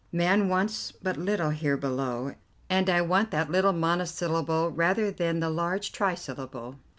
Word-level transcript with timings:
'Man 0.11 0.49
wants 0.49 0.91
but 0.91 1.15
little 1.15 1.51
here 1.51 1.77
below,' 1.77 2.33
and 2.71 2.89
I 2.89 3.01
want 3.03 3.29
that 3.29 3.51
little 3.51 3.71
monosyllable 3.71 4.71
rather 4.71 5.11
than 5.11 5.41
the 5.41 5.51
large 5.51 5.91
trisyllable. 5.91 6.77